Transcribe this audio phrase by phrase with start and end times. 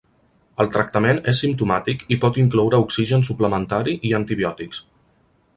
[0.63, 4.85] El tractament és simptomàtic i pot incloure oxigen suplementari i antibiòtics.